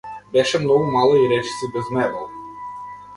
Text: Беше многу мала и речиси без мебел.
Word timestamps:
Беше 0.33 0.59
многу 0.63 0.87
мала 0.95 1.13
и 1.23 1.27
речиси 1.35 1.69
без 1.75 1.91
мебел. 1.91 2.27